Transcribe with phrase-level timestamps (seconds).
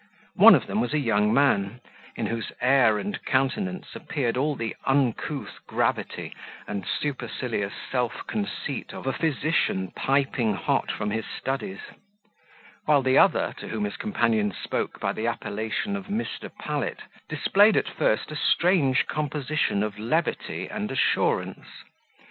[0.33, 1.79] One of them was a young man,
[2.15, 6.33] in whose air and countenance appeared all the uncouth gravity
[6.67, 11.81] and supercilious self conceit of a physician piping hot from his studies;
[12.85, 16.49] while the other, to whom his companion spoke by the appellation of Mr.
[16.57, 21.67] Pallet, displayed at first sight a strange composition of levity and assurance.